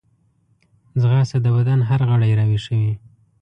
ځغاسته 1.01 1.37
د 1.41 1.47
بدن 1.57 1.79
هر 1.89 2.01
غړی 2.09 2.31
راویښوي 2.39 2.93